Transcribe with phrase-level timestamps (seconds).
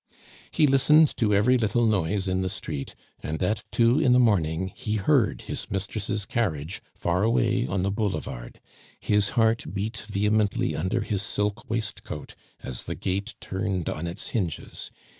[0.49, 4.71] He listened to every little noise in the street, and at two in the morning
[4.75, 8.59] he heard his mistress' carriage far away on the boulevard.
[8.99, 12.33] His heart beat vehemently under his silk waistcoat
[12.63, 14.89] as the gate turned on its hinges.